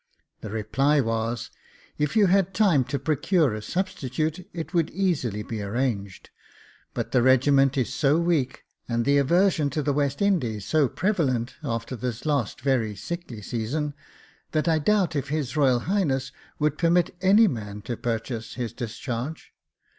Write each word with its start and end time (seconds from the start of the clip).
The 0.39 0.49
reply 0.49 0.99
was:" 0.99 1.51
If 1.99 2.15
you 2.15 2.25
had 2.25 2.55
time 2.55 2.83
to 2.85 2.97
procure 2.97 3.53
a 3.53 3.61
substitute 3.61 4.49
it 4.51 4.73
would 4.73 4.89
easily 4.89 5.43
be 5.43 5.61
arranged; 5.61 6.31
but 6.95 7.11
the 7.11 7.21
regiment 7.21 7.77
is 7.77 7.93
so 7.93 8.17
weak, 8.17 8.63
and 8.89 9.05
the 9.05 9.19
aversion 9.19 9.69
to 9.69 9.83
the 9.83 9.93
West 9.93 10.19
Indies 10.19 10.65
so 10.65 10.87
prevalent 10.89 11.53
after 11.63 11.95
this 11.95 12.25
last 12.25 12.61
very 12.61 12.95
sickly 12.95 13.43
season, 13.43 13.93
that 14.53 14.67
I 14.67 14.79
doubt 14.79 15.15
if 15.15 15.29
His 15.29 15.55
Royal 15.55 15.81
Highness 15.81 16.31
would 16.57 16.79
permit 16.79 17.15
any 17.21 17.47
man 17.47 17.83
to 17.83 17.95
purchase 17.95 18.55
his 18.55 18.73
discharge. 18.73 19.53